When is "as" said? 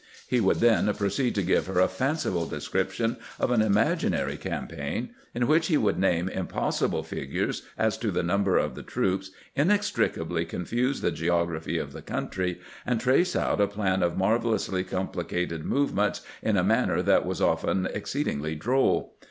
7.77-7.99